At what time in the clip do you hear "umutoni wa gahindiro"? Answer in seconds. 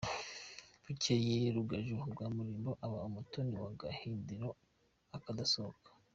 3.09-4.49